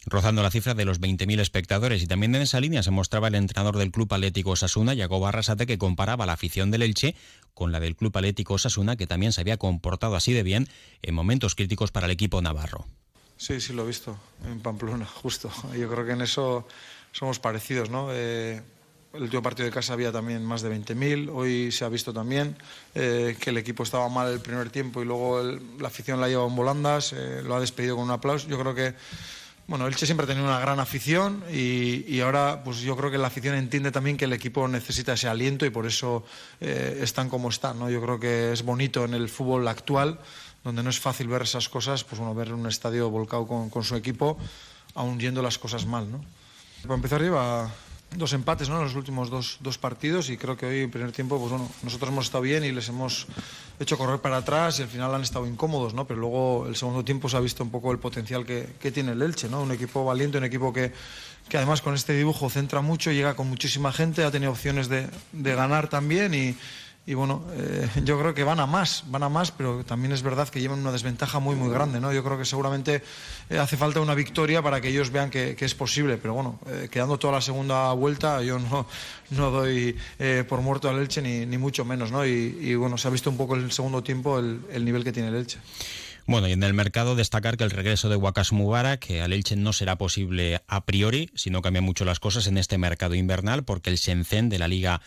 rozando 0.06 0.44
la 0.44 0.52
cifra 0.52 0.76
de 0.76 0.86
los 0.86 1.02
20.000 1.02 1.40
espectadores. 1.40 2.04
Y 2.04 2.08
también 2.08 2.36
en 2.36 2.44
esa 2.44 2.60
línea 2.60 2.84
se 2.84 2.92
mostraba 2.92 3.28
el 3.28 3.36
entrenador 3.36 3.78
del 3.78 3.92
Club 3.92 4.14
Atlético 4.14 4.52
Osasuna, 4.52 4.96
Jacob 4.96 5.26
Arrasate, 5.26 5.66
que 5.66 5.80
comparaba 5.80 6.28
la 6.28 6.34
afición 6.34 6.70
del 6.70 6.84
Elche 6.84 7.16
con 7.56 7.72
la 7.72 7.80
del 7.80 7.96
Club 7.96 8.16
Atlético 8.16 8.54
Osasuna, 8.54 8.96
que 8.98 9.08
también 9.08 9.34
se 9.34 9.42
había 9.42 9.58
comportado 9.58 10.16
así 10.16 10.32
de 10.34 10.44
bien 10.44 10.68
en 11.02 11.16
momentos 11.16 11.56
críticos 11.56 11.92
para 11.92 12.06
el 12.06 12.12
equipo 12.12 12.42
navarro. 12.42 12.86
Sí, 13.46 13.62
sí, 13.62 13.74
lo 13.74 13.84
he 13.84 13.86
visto 13.86 14.18
en 14.44 14.60
Pamplona, 14.60 15.06
justo. 15.22 15.52
Yo 15.78 15.88
creo 15.88 16.04
que 16.04 16.14
en 16.14 16.22
eso 16.22 16.68
somos 17.12 17.38
parecidos, 17.38 17.92
¿no? 17.92 18.08
Eh, 18.12 18.60
el 19.14 19.22
último 19.22 19.44
partido 19.44 19.68
de 19.68 19.72
casa 19.72 19.94
había 19.94 20.12
también 20.12 20.44
más 20.44 20.64
de 20.64 20.76
20.000, 20.76 21.30
hoy 21.32 21.72
se 21.72 21.86
ha 21.86 21.90
visto 21.90 22.12
también 22.12 22.58
eh, 22.96 23.38
que 23.40 23.52
el 23.52 23.58
equipo 23.60 23.84
estaba 23.84 24.10
mal 24.10 24.34
el 24.34 24.40
primer 24.40 24.72
tiempo 24.72 25.00
y 25.04 25.06
luego 25.06 25.44
la 25.44 25.88
afición 25.90 26.20
la 26.20 26.28
lleva 26.28 26.48
en 26.48 26.56
volandas, 26.56 27.14
eh, 27.14 27.44
lo 27.44 27.56
ha 27.56 27.60
despedido 27.60 27.98
con 27.98 28.06
un 28.06 28.12
aplauso. 28.12 28.48
Yo 28.48 28.60
creo 28.60 28.74
que 28.74 28.96
bueno, 29.68 29.88
Elche 29.88 30.06
siempre 30.06 30.26
ha 30.26 30.28
tenido 30.28 30.46
una 30.46 30.60
gran 30.60 30.80
afición 30.80 31.44
y, 31.52 32.20
ahora 32.20 32.64
pues 32.64 32.82
yo 32.82 32.96
creo 32.96 33.10
que 33.10 33.18
la 33.18 33.28
afición 33.28 33.56
entiende 33.56 33.92
también 33.92 34.16
que 34.16 34.26
el 34.26 34.34
equipo 34.34 34.68
necesita 34.68 35.14
ese 35.14 35.28
aliento 35.28 35.66
y 35.66 35.72
por 35.72 35.88
eso 35.88 36.24
eh, 36.62 37.00
están 37.02 37.30
como 37.30 37.50
están. 37.50 37.80
¿no? 37.80 37.90
Yo 37.90 38.00
creo 38.02 38.20
que 38.20 38.54
es 38.54 38.64
bonito 38.64 39.06
en 39.06 39.16
el 39.16 39.28
fútbol 39.28 39.68
actual, 39.68 40.20
donde 40.66 40.82
no 40.82 40.90
es 40.90 41.00
fácil 41.00 41.28
ver 41.28 41.44
esas 41.44 41.70
cosas, 41.70 42.04
pues 42.04 42.20
bueno, 42.20 42.34
ver 42.34 42.52
un 42.52 42.66
estadio 42.66 43.10
volcado 43.10 43.48
con, 43.48 43.70
con 43.70 43.84
su 43.84 43.96
equipo, 43.96 44.38
aún 44.96 45.20
yendo 45.20 45.42
las 45.44 45.60
cosas 45.60 45.86
mal. 45.86 46.12
¿no? 46.12 46.26
Para 46.82 46.96
empezar 46.96 47.22
lleva 47.22 47.72
dos 48.16 48.34
empates 48.34 48.68
¿no? 48.68 48.78
en 48.78 48.86
los 48.86 48.96
últimos 48.96 49.30
dos, 49.30 49.58
dos, 49.60 49.78
partidos 49.78 50.30
y 50.30 50.38
creo 50.38 50.58
que 50.58 50.66
hoy 50.66 50.80
en 50.82 50.92
primer 50.92 51.12
tiempo 51.12 51.38
pues 51.38 51.52
bueno, 51.52 51.70
nosotros 51.84 52.10
hemos 52.10 52.26
estado 52.26 52.42
bien 52.42 52.64
y 52.64 52.72
les 52.72 52.90
hemos 52.90 53.28
hecho 53.80 53.98
correr 53.98 54.20
para 54.20 54.38
atrás 54.38 54.80
y 54.80 54.84
al 54.84 54.88
final 54.88 55.14
han 55.14 55.22
estado 55.22 55.46
incómodos, 55.46 55.94
¿no? 55.94 56.06
pero 56.06 56.20
luego 56.20 56.66
el 56.68 56.76
segundo 56.76 57.04
tiempo 57.04 57.30
se 57.30 57.38
ha 57.38 57.42
visto 57.42 57.64
un 57.64 57.70
poco 57.70 57.92
el 57.92 58.00
potencial 58.00 58.46
que, 58.46 58.70
que 58.80 58.92
tiene 58.92 59.12
el 59.12 59.22
Elche, 59.22 59.50
¿no? 59.50 59.62
un 59.62 59.72
equipo 59.72 60.04
valiente, 60.04 60.38
un 60.38 60.46
equipo 60.46 60.74
que, 60.74 60.94
que, 61.48 61.58
además 61.58 61.82
con 61.82 61.94
este 61.94 62.14
dibujo 62.14 62.50
centra 62.50 62.82
mucho, 62.82 63.12
llega 63.12 63.36
con 63.36 63.50
muchísima 63.50 63.92
gente, 63.92 64.24
ha 64.24 64.32
tenido 64.32 64.52
opciones 64.52 64.88
de, 64.88 65.10
de 65.32 65.56
ganar 65.56 65.90
también 65.90 66.34
y 66.34 66.56
y 67.08 67.14
bueno, 67.14 67.46
eh, 67.54 67.88
yo 68.04 68.20
creo 68.20 68.34
que 68.34 68.44
van 68.44 68.60
a 68.60 68.66
más, 68.66 69.04
van 69.08 69.22
a 69.22 69.30
más, 69.30 69.52
pero 69.52 69.84
también 69.84 70.12
es 70.12 70.24
verdad 70.24 70.50
que 70.50 70.60
llevan 70.60 70.80
una 70.80 70.92
desventaja 70.92 71.40
muy, 71.40 71.56
muy 71.56 71.70
grande, 71.70 72.00
¿no? 72.00 72.12
Yo 72.12 72.24
creo 72.24 72.38
que 72.38 72.46
seguramente 72.46 73.04
eh, 73.50 73.60
hace 73.60 73.78
falta 73.78 74.00
una 74.00 74.16
victoria 74.16 74.64
para 74.64 74.82
que 74.82 74.90
ellos 74.90 75.12
vean 75.12 75.30
que, 75.30 75.56
es 75.60 75.76
posible, 75.76 76.18
pero 76.18 76.34
bueno, 76.34 76.60
eh, 76.68 76.90
quedando 76.90 77.20
toda 77.20 77.34
la 77.34 77.42
segunda 77.42 77.94
vuelta, 77.94 78.42
yo 78.42 78.58
no, 78.58 78.88
no 79.30 79.52
doy 79.52 79.96
por 80.50 80.62
muerto 80.62 80.90
al 80.90 81.00
Elche 81.00 81.22
ni, 81.22 81.46
ni 81.46 81.58
mucho 81.58 81.86
menos, 81.86 82.12
¿no? 82.12 82.26
Y, 82.26 82.74
bueno, 82.76 82.98
se 82.98 83.08
ha 83.08 83.12
visto 83.12 83.30
un 83.30 83.38
poco 83.38 83.56
el 83.56 83.72
segundo 83.72 84.02
tiempo 84.02 84.40
el, 84.40 84.62
el 84.72 84.84
nivel 84.84 85.04
que 85.04 85.12
tiene 85.12 85.30
el 85.30 85.36
Elche. 85.36 85.60
Bueno, 86.28 86.48
y 86.48 86.54
en 86.54 86.64
el 86.64 86.74
mercado 86.74 87.16
destacar 87.16 87.56
que 87.56 87.64
el 87.64 87.70
regreso 87.70 88.10
de 88.10 88.16
Wakas 88.16 88.52
Mubara, 88.52 88.98
que 88.98 89.22
al 89.22 89.32
Elche 89.32 89.56
no 89.56 89.74
será 89.74 89.96
posible 89.96 90.62
a 90.68 90.86
priori, 90.86 91.30
si 91.36 91.52
no 91.52 91.62
cambian 91.62 91.84
mucho 91.84 92.04
las 92.04 92.20
cosas 92.20 92.48
en 92.48 92.58
este 92.58 92.80
mercado 92.80 93.14
invernal, 93.14 93.64
porque 93.64 93.92
el 93.92 93.98
Shenzhen 93.98 94.50
de 94.50 94.58
la 94.58 94.68
Liga 94.68 95.02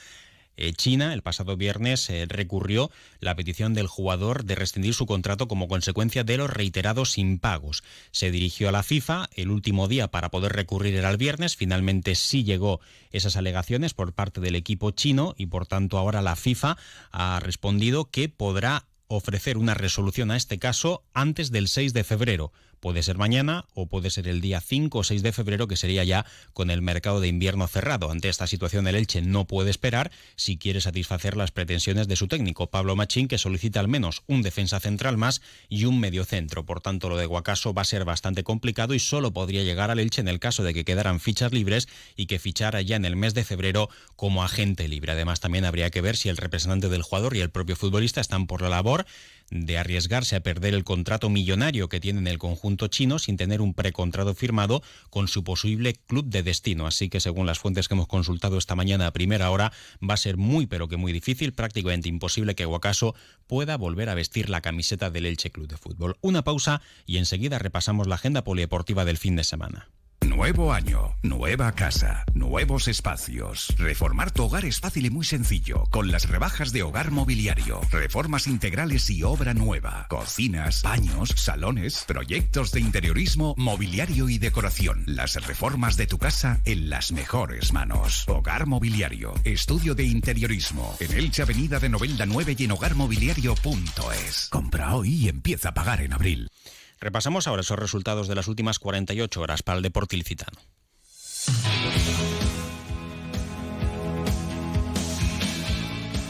China 0.77 1.15
el 1.15 1.23
pasado 1.23 1.57
viernes 1.57 2.09
eh, 2.11 2.27
recurrió 2.29 2.91
la 3.21 3.35
petición 3.35 3.75
del 3.75 3.87
jugador 3.87 4.45
de 4.45 4.55
rescindir 4.55 4.95
su 4.95 5.07
contrato 5.07 5.49
como 5.49 5.69
consecuencia 5.69 6.25
de 6.25 6.37
los 6.37 6.51
reiterados 6.51 7.19
impagos. 7.19 7.83
Se 8.11 8.31
dirigió 8.31 8.69
a 8.69 8.73
la 8.73 8.83
FIFA, 8.83 9.31
el 9.35 9.51
último 9.51 9.89
día 9.89 10.09
para 10.09 10.31
poder 10.31 10.53
recurrir 10.53 10.95
era 10.95 11.11
el 11.11 11.17
viernes, 11.17 11.57
finalmente 11.57 12.15
sí 12.15 12.45
llegó 12.45 12.81
esas 13.11 13.37
alegaciones 13.37 13.95
por 13.95 14.13
parte 14.13 14.41
del 14.41 14.55
equipo 14.55 14.91
chino 14.91 15.35
y 15.37 15.47
por 15.47 15.67
tanto 15.67 15.99
ahora 15.99 16.23
la 16.23 16.37
FIFA 16.37 16.77
ha 17.13 17.41
respondido 17.41 18.07
que 18.07 18.29
podrá 18.29 18.87
ofrecer 19.09 19.57
una 19.57 19.75
resolución 19.75 20.31
a 20.31 20.37
este 20.37 20.59
caso 20.59 21.03
antes 21.15 21.51
del 21.51 21.69
6 21.69 21.93
de 21.95 22.05
febrero. 22.05 22.53
Puede 22.81 23.03
ser 23.03 23.19
mañana 23.19 23.65
o 23.75 23.87
puede 23.87 24.11
ser 24.11 24.29
el 24.29 24.41
día 24.41 24.61
5 24.61 24.99
o 24.99 25.05
6 25.05 25.23
de 25.23 25.33
febrero, 25.33 25.67
que 25.67 25.77
sería 25.77 26.05
ya 26.05 26.25
con 26.53 26.71
el 26.71 26.83
mercado 26.83 27.21
de 27.21 27.29
invierno 27.29 27.67
cerrado. 27.67 28.11
Ante 28.11 28.29
esta 28.29 28.47
situación, 28.47 28.87
el 28.87 28.95
Elche 28.95 29.21
no 29.23 29.47
puede 29.47 29.71
esperar 29.71 30.11
si 30.37 30.57
quiere 30.57 30.81
satisfacer 30.81 31.37
las 31.37 31.51
pretensiones 31.51 32.09
de 32.09 32.17
su 32.17 32.29
técnico, 32.29 32.69
Pablo 32.69 32.97
Machín, 32.97 33.29
que 33.29 33.39
solicita 33.39 33.81
al 33.81 33.89
menos 33.89 34.23
un 34.27 34.43
defensa 34.43 34.81
central 34.81 35.17
más 35.17 35.43
y 35.69 35.85
un 35.85 35.99
medio 35.99 36.25
centro. 36.25 36.65
Por 36.65 36.81
tanto, 36.81 37.09
lo 37.09 37.17
de 37.17 37.27
Guacaso 37.27 37.75
va 37.75 37.83
a 37.83 37.85
ser 37.85 38.05
bastante 38.05 38.45
complicado 38.45 38.95
y 38.95 38.99
solo 38.99 39.33
podría 39.33 39.63
llegar 39.63 39.91
al 39.91 39.99
Elche 39.99 40.21
en 40.21 40.29
el 40.29 40.39
caso 40.39 40.63
de 40.63 40.75
que 40.75 40.85
quedaran 40.85 41.21
fichas 41.21 41.53
libres 41.53 41.89
y 42.17 42.27
que 42.27 42.39
fichara 42.39 42.83
ya 42.83 42.97
en 42.97 43.05
el 43.05 43.17
mes 43.17 43.35
de 43.35 43.45
febrero 43.45 43.89
como 44.17 44.45
agente 44.45 44.89
libre. 44.89 45.13
Además, 45.13 45.41
también 45.41 45.65
habría 45.65 45.91
que 45.91 46.01
ver 46.01 46.17
si 46.17 46.29
el 46.29 46.37
representante 46.37 46.89
del 46.89 47.03
jugador 47.03 47.37
y 47.37 47.41
el 47.41 47.51
propio 47.51 47.77
futbolista 47.77 48.21
están 48.21 48.47
por 48.47 48.63
la 48.63 48.69
labor 48.69 49.07
de 49.51 49.79
arriesgarse 49.79 50.37
a 50.37 50.41
perder 50.41 50.75
el 50.75 50.85
contrato 50.85 51.31
millonario 51.31 51.89
que 51.89 52.01
tiene 52.01 52.19
en 52.19 52.27
el 52.27 52.39
conjunto 52.39 52.68
chino 52.77 53.19
sin 53.19 53.37
tener 53.37 53.61
un 53.61 53.75
precontrato 53.75 54.35
firmado 54.35 54.83
con 55.11 55.29
su 55.29 55.45
posible 55.45 55.95
club 55.95 56.27
de 56.27 56.43
destino. 56.43 56.87
Así 56.87 57.09
que 57.09 57.21
según 57.21 57.47
las 57.47 57.59
fuentes 57.59 57.89
que 57.89 57.95
hemos 57.95 58.07
consultado 58.07 58.59
esta 58.59 58.75
mañana 58.75 59.07
a 59.07 59.13
primera 59.13 59.51
hora, 59.51 59.73
va 60.03 60.15
a 60.15 60.19
ser 60.19 60.37
muy 60.37 60.67
pero 60.67 60.89
que 60.89 60.97
muy 60.97 61.13
difícil, 61.13 61.53
prácticamente 61.53 62.09
imposible 62.09 62.55
que 62.55 62.65
Guacaso 62.65 63.15
pueda 63.47 63.77
volver 63.77 64.09
a 64.09 64.15
vestir 64.15 64.51
la 64.51 64.61
camiseta 64.61 65.11
del 65.11 65.27
Elche 65.27 65.51
Club 65.51 65.69
de 65.69 65.77
Fútbol. 65.77 66.17
Una 66.21 66.45
pausa 66.45 66.83
y 67.07 67.19
enseguida 67.19 67.59
repasamos 67.59 68.07
la 68.07 68.17
agenda 68.17 68.45
polideportiva 68.45 69.05
del 69.05 69.19
fin 69.19 69.37
de 69.37 69.45
semana. 69.45 69.89
Nuevo 70.21 70.73
año, 70.73 71.15
nueva 71.23 71.73
casa, 71.73 72.25
nuevos 72.35 72.89
espacios. 72.89 73.75
Reformar 73.77 74.31
tu 74.31 74.45
hogar 74.45 74.65
es 74.65 74.81
fácil 74.81 75.07
y 75.07 75.11
muy 75.11 75.25
sencillo 75.25 75.85
con 75.91 76.11
las 76.11 76.29
rebajas 76.29 76.73
de 76.73 76.83
Hogar 76.83 77.11
Mobiliario. 77.11 77.81
Reformas 77.91 78.47
integrales 78.47 79.11
y 79.11 79.23
obra 79.23 79.55
nueva. 79.55 80.07
Cocinas, 80.09 80.83
baños, 80.83 81.31
salones, 81.37 82.05
proyectos 82.07 82.73
de 82.73 82.81
interiorismo, 82.81 83.55
mobiliario 83.57 84.29
y 84.29 84.39
decoración. 84.39 85.05
Las 85.07 85.35
reformas 85.47 85.97
de 85.97 86.07
tu 86.07 86.19
casa 86.19 86.61
en 86.65 86.89
las 86.89 87.13
mejores 87.13 87.73
manos. 87.73 88.25
Hogar 88.29 88.67
Mobiliario, 88.67 89.35
estudio 89.45 89.95
de 89.95 90.05
interiorismo. 90.05 90.97
En 91.01 91.13
Elche 91.13 91.43
Avenida 91.43 91.79
de 91.79 91.89
Novelda 91.89 92.27
9 92.27 92.57
y 92.59 92.65
en 92.65 92.73
hogarmobiliario.es. 92.73 94.49
Compra 94.51 94.95
hoy 94.95 95.15
y 95.15 95.29
empieza 95.29 95.71
a 95.71 95.75
pagar 95.75 96.01
en 96.01 96.13
abril. 96.13 96.51
Repasamos 97.01 97.47
ahora 97.47 97.63
esos 97.63 97.79
resultados 97.79 98.29
de 98.29 98.35
las 98.35 98.49
últimas 98.49 98.79
48 98.79 99.41
horas 99.41 99.63
para 99.63 99.77
el 99.77 99.83
deporte 99.83 100.17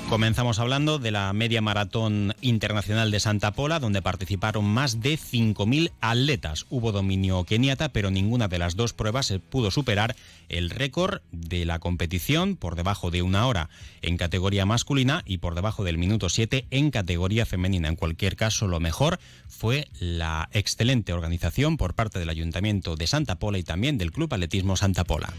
Comenzamos 0.09 0.59
hablando 0.59 0.99
de 0.99 1.11
la 1.11 1.31
media 1.35 1.61
maratón 1.61 2.35
internacional 2.41 3.11
de 3.11 3.21
Santa 3.21 3.53
Pola, 3.53 3.79
donde 3.79 4.01
participaron 4.01 4.65
más 4.65 5.03
de 5.03 5.19
5.000 5.19 5.93
atletas. 6.01 6.65
Hubo 6.71 6.93
dominio 6.93 7.45
keniata, 7.45 7.91
pero 7.91 8.11
ninguna 8.11 8.49
de 8.49 8.59
las 8.59 8.75
dos 8.75 8.95
pruebas 8.95 9.35
pudo 9.51 9.71
superar 9.71 10.17
el 10.49 10.71
récord 10.71 11.21
de 11.31 11.67
la 11.67 11.79
competición 11.79 12.57
por 12.57 12.75
debajo 12.75 13.11
de 13.11 13.21
una 13.21 13.47
hora 13.47 13.69
en 14.01 14.17
categoría 14.17 14.65
masculina 14.65 15.23
y 15.27 15.39
por 15.39 15.55
debajo 15.55 15.85
del 15.85 15.99
minuto 15.99 16.31
7 16.31 16.65
en 16.71 16.91
categoría 16.91 17.45
femenina. 17.45 17.89
En 17.89 17.97
cualquier 17.97 18.35
caso, 18.35 18.67
lo 18.67 18.81
mejor 18.81 19.21
fue 19.47 19.89
la 20.01 20.49
excelente 20.53 21.13
organización 21.13 21.77
por 21.77 21.93
parte 21.93 22.19
del 22.19 22.31
Ayuntamiento 22.31 22.97
de 22.97 23.07
Santa 23.07 23.39
Pola 23.39 23.59
y 23.59 23.63
también 23.63 23.99
del 23.99 24.13
Club 24.13 24.33
Atletismo 24.33 24.75
Santa 24.75 25.05
Pola. 25.05 25.35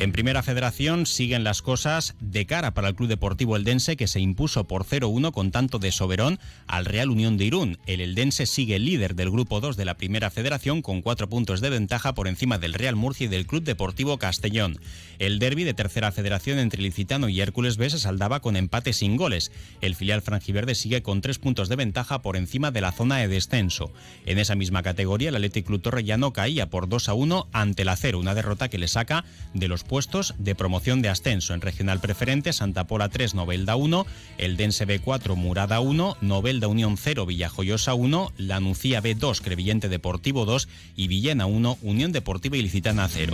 En 0.00 0.12
Primera 0.12 0.42
Federación 0.42 1.04
siguen 1.04 1.44
las 1.44 1.60
cosas 1.60 2.14
de 2.20 2.46
cara 2.46 2.72
para 2.72 2.88
el 2.88 2.94
Club 2.94 3.10
Deportivo 3.10 3.54
Eldense 3.54 3.98
que 3.98 4.06
se 4.06 4.18
impuso 4.18 4.64
por 4.64 4.86
0-1 4.86 5.30
con 5.30 5.50
tanto 5.50 5.78
de 5.78 5.92
Soberón 5.92 6.38
al 6.66 6.86
Real 6.86 7.10
Unión 7.10 7.36
de 7.36 7.44
Irún. 7.44 7.78
El 7.84 8.00
Eldense 8.00 8.46
sigue 8.46 8.78
líder 8.78 9.14
del 9.14 9.30
Grupo 9.30 9.60
2 9.60 9.76
de 9.76 9.84
la 9.84 9.98
Primera 9.98 10.30
Federación 10.30 10.80
con 10.80 11.02
cuatro 11.02 11.28
puntos 11.28 11.60
de 11.60 11.68
ventaja 11.68 12.14
por 12.14 12.28
encima 12.28 12.56
del 12.56 12.72
Real 12.72 12.96
Murcia 12.96 13.26
y 13.26 13.28
del 13.28 13.46
Club 13.46 13.62
Deportivo 13.62 14.16
Castellón. 14.16 14.80
El 15.18 15.38
derby 15.38 15.64
de 15.64 15.74
Tercera 15.74 16.12
Federación 16.12 16.58
entre 16.58 16.80
Licitano 16.80 17.28
y 17.28 17.42
Hércules 17.42 17.76
B 17.76 17.90
se 17.90 17.98
saldaba 17.98 18.40
con 18.40 18.56
empate 18.56 18.94
sin 18.94 19.18
goles. 19.18 19.52
El 19.82 19.94
filial 19.96 20.22
franjiverde 20.22 20.76
sigue 20.76 21.02
con 21.02 21.20
tres 21.20 21.38
puntos 21.38 21.68
de 21.68 21.76
ventaja 21.76 22.22
por 22.22 22.38
encima 22.38 22.70
de 22.70 22.80
la 22.80 22.92
zona 22.92 23.18
de 23.18 23.28
descenso. 23.28 23.92
En 24.24 24.38
esa 24.38 24.54
misma 24.54 24.82
categoría 24.82 25.28
el 25.28 25.36
Athletic 25.36 25.66
Club 25.66 25.82
Torrellano 25.82 26.32
caía 26.32 26.70
por 26.70 26.88
2-1 26.88 27.48
ante 27.52 27.82
el 27.82 27.90
Acero, 27.90 28.18
una 28.18 28.34
derrota 28.34 28.70
que 28.70 28.78
le 28.78 28.88
saca 28.88 29.26
de 29.52 29.68
los 29.68 29.84
puestos 29.90 30.36
de 30.38 30.54
promoción 30.54 31.02
de 31.02 31.08
ascenso. 31.08 31.52
En 31.52 31.60
regional 31.60 31.98
preferente, 31.98 32.52
Santa 32.52 32.86
Pola 32.86 33.08
3, 33.08 33.34
Novelda 33.34 33.74
1, 33.74 34.06
el 34.38 34.56
Dense 34.56 34.86
B4, 34.86 35.34
Murada 35.34 35.80
1, 35.80 36.18
Novelda 36.20 36.68
Unión 36.68 36.96
0, 36.96 37.26
Villajoyosa 37.26 37.94
1, 37.94 38.32
La 38.36 38.60
Nucía 38.60 39.02
B2, 39.02 39.40
Crevillente 39.40 39.88
Deportivo 39.88 40.44
2 40.46 40.68
y 40.94 41.08
Villena 41.08 41.46
1, 41.46 41.78
Unión 41.82 42.12
Deportiva 42.12 42.56
Ilicitana 42.56 43.08
0. 43.08 43.32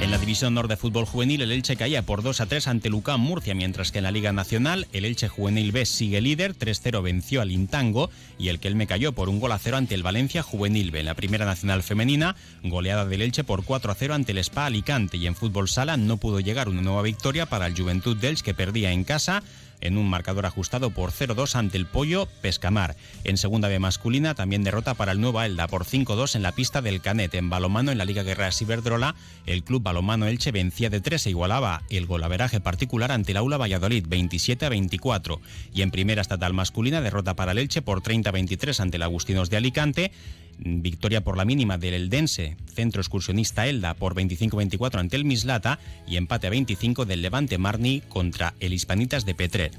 En 0.00 0.12
la 0.12 0.18
División 0.18 0.54
Norte 0.54 0.74
de 0.74 0.76
Fútbol 0.76 1.06
Juvenil, 1.06 1.42
el 1.42 1.50
Elche 1.50 1.74
caía 1.74 2.02
por 2.02 2.22
2 2.22 2.40
a 2.40 2.46
3 2.46 2.68
ante 2.68 2.88
Lucán 2.88 3.18
Murcia, 3.18 3.54
mientras 3.56 3.90
que 3.90 3.98
en 3.98 4.04
la 4.04 4.12
Liga 4.12 4.32
Nacional, 4.32 4.86
el 4.92 5.04
Elche 5.04 5.26
Juvenil 5.26 5.72
B 5.72 5.84
sigue 5.86 6.20
líder, 6.20 6.56
3-0 6.56 7.02
venció 7.02 7.40
al 7.40 7.50
Intango 7.50 8.08
y 8.38 8.48
el 8.48 8.60
que 8.60 8.72
me 8.74 8.86
cayó 8.86 9.12
por 9.12 9.28
un 9.28 9.40
gol 9.40 9.50
a 9.50 9.58
0 9.58 9.76
ante 9.76 9.96
el 9.96 10.04
Valencia 10.04 10.44
Juvenil 10.44 10.92
B. 10.92 11.00
En 11.00 11.06
la 11.06 11.14
Primera 11.14 11.46
Nacional 11.46 11.82
Femenina, 11.82 12.36
goleada 12.62 13.06
del 13.06 13.22
Elche 13.22 13.42
por 13.42 13.64
4 13.64 13.90
a 13.90 13.94
0 13.96 14.14
ante 14.14 14.30
el 14.30 14.38
Spa 14.38 14.66
Alicante 14.66 15.16
y 15.16 15.26
en 15.26 15.34
Fútbol 15.34 15.68
Sala 15.68 15.96
no 15.96 16.16
pudo 16.16 16.38
llegar 16.38 16.68
una 16.68 16.80
nueva 16.80 17.02
victoria 17.02 17.46
para 17.46 17.66
el 17.66 17.76
Juventud 17.76 18.22
Elche 18.22 18.44
que 18.44 18.54
perdía 18.54 18.92
en 18.92 19.02
casa 19.02 19.42
en 19.80 19.98
un 19.98 20.08
marcador 20.08 20.46
ajustado 20.46 20.90
por 20.90 21.12
0-2 21.12 21.54
ante 21.54 21.76
el 21.76 21.86
Pollo 21.86 22.26
Pescamar. 22.42 22.96
En 23.24 23.36
segunda 23.36 23.68
B 23.68 23.78
masculina 23.78 24.34
también 24.34 24.64
derrota 24.64 24.94
para 24.94 25.12
el 25.12 25.20
Nueva 25.20 25.46
Elda 25.46 25.68
por 25.68 25.84
5-2 25.84 26.36
en 26.36 26.42
la 26.42 26.52
pista 26.52 26.82
del 26.82 27.00
Canet. 27.00 27.34
En 27.34 27.50
balomano 27.50 27.92
en 27.92 27.98
la 27.98 28.04
Liga 28.04 28.22
Guerrera 28.22 28.52
Ciberdrola, 28.52 29.14
el 29.46 29.64
club 29.64 29.82
balomano 29.82 30.26
Elche 30.26 30.52
vencía 30.52 30.90
de 30.90 31.00
3 31.00 31.26
e 31.26 31.30
igualaba 31.30 31.82
el 31.90 32.06
golaveraje 32.06 32.60
particular 32.60 33.12
ante 33.12 33.32
el 33.32 33.38
Aula 33.38 33.56
Valladolid 33.56 34.04
27 34.08 34.68
24. 34.68 35.40
Y 35.72 35.82
en 35.82 35.90
primera 35.90 36.22
estatal 36.22 36.54
masculina 36.54 37.00
derrota 37.00 37.34
para 37.34 37.52
el 37.52 37.58
Elche 37.58 37.82
por 37.82 38.02
30-23 38.02 38.80
ante 38.80 38.96
el 38.96 39.02
Agustinos 39.02 39.50
de 39.50 39.56
Alicante 39.56 40.12
victoria 40.58 41.22
por 41.22 41.36
la 41.36 41.44
mínima 41.44 41.78
del 41.78 41.94
Eldense, 41.94 42.56
centro 42.72 43.00
excursionista 43.00 43.66
Elda 43.66 43.94
por 43.94 44.14
25-24 44.14 44.98
ante 44.98 45.16
el 45.16 45.24
Mislata 45.24 45.78
y 46.06 46.16
empate 46.16 46.46
a 46.46 46.50
25 46.50 47.04
del 47.04 47.22
Levante 47.22 47.58
Marni 47.58 48.02
contra 48.08 48.54
el 48.60 48.72
Hispanitas 48.72 49.24
de 49.24 49.34
Petrer. 49.34 49.70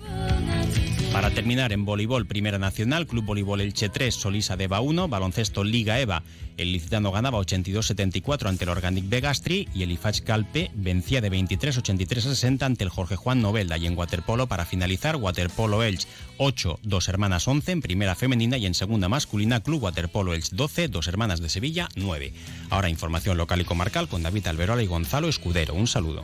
Para 1.13 1.31
terminar, 1.31 1.73
en 1.73 1.85
voleibol 1.85 2.27
Primera 2.27 2.59
Nacional, 2.59 3.07
Club 3.07 3.25
Voleibol 3.25 3.61
Elche 3.61 3.89
3, 3.89 4.13
Solisa 4.13 4.55
Deva 4.55 4.79
1, 4.79 5.07
baloncesto 5.07 5.63
Liga 5.63 5.99
EVA. 5.99 6.21
El 6.55 6.71
licitano 6.71 7.11
ganaba 7.11 7.39
82-74 7.39 8.47
ante 8.47 8.65
el 8.65 8.69
Organic 8.69 9.09
Begastri 9.09 9.67
y 9.73 9.81
el 9.81 9.91
IFACH 9.91 10.21
Calpe 10.21 10.69
vencía 10.75 11.19
de 11.19 11.31
23-83 11.31 12.19
60 12.19 12.65
ante 12.65 12.83
el 12.83 12.91
Jorge 12.91 13.15
Juan 13.15 13.41
Novelda. 13.41 13.77
Y 13.77 13.87
en 13.87 13.97
waterpolo, 13.97 14.47
para 14.47 14.65
finalizar, 14.65 15.15
Waterpolo 15.15 15.81
Elche 15.81 16.07
8, 16.37 16.79
dos 16.83 17.07
hermanas 17.09 17.47
11 17.47 17.71
en 17.71 17.81
primera 17.81 18.15
femenina 18.15 18.57
y 18.57 18.67
en 18.67 18.75
segunda 18.75 19.09
masculina, 19.09 19.61
Club 19.61 19.83
Waterpolo 19.83 20.35
Elche 20.35 20.55
12, 20.55 20.89
dos 20.89 21.07
hermanas 21.07 21.41
de 21.41 21.49
Sevilla 21.49 21.89
9. 21.95 22.33
Ahora 22.69 22.89
información 22.89 23.35
local 23.35 23.61
y 23.61 23.65
comarcal 23.65 24.07
con 24.07 24.21
David 24.21 24.45
Alberola 24.45 24.83
y 24.83 24.87
Gonzalo 24.87 25.27
Escudero. 25.27 25.73
Un 25.73 25.87
saludo. 25.87 26.23